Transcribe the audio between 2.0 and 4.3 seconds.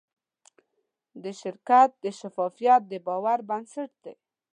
شفافیت د باور بنسټ دی.